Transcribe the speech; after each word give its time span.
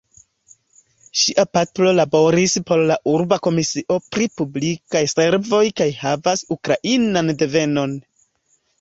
Ŝia 1.23 1.45
patro 1.57 1.91
laboris 1.97 2.57
por 2.71 2.81
la 2.93 2.97
urba 3.13 3.39
Komisio 3.49 3.99
pri 4.15 4.31
Publikaj 4.41 5.05
Servoj 5.17 5.63
kaj 5.83 5.91
havas 6.03 6.47
ukrainan 6.61 7.35
devenon. 7.47 7.99